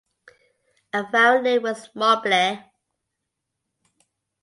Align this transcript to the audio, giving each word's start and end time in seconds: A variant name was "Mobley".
A 0.93 1.03
variant 1.11 1.43
name 1.43 1.61
was 1.61 1.89
"Mobley". 1.93 2.59